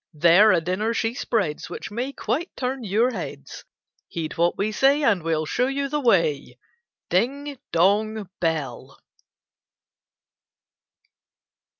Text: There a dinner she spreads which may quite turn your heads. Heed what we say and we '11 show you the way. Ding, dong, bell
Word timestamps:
There 0.15 0.51
a 0.51 0.59
dinner 0.61 0.95
she 0.95 1.13
spreads 1.13 1.69
which 1.69 1.91
may 1.91 2.11
quite 2.11 2.49
turn 2.57 2.83
your 2.83 3.11
heads. 3.11 3.65
Heed 4.07 4.35
what 4.35 4.57
we 4.57 4.71
say 4.71 5.03
and 5.03 5.21
we 5.21 5.31
'11 5.31 5.45
show 5.45 5.67
you 5.67 5.89
the 5.89 5.99
way. 5.99 6.57
Ding, 7.11 7.59
dong, 7.71 8.27
bell 8.39 8.97